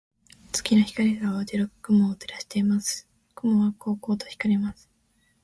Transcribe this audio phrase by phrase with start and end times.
[0.51, 3.07] 月の光が青白く雲を照らしています。
[3.35, 4.89] 雲はこうこうと光ります。